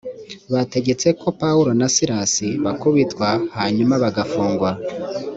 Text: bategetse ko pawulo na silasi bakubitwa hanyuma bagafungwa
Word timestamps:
bategetse 0.53 1.07
ko 1.19 1.27
pawulo 1.39 1.71
na 1.79 1.87
silasi 1.95 2.47
bakubitwa 2.63 3.29
hanyuma 3.57 3.93
bagafungwa 4.03 4.71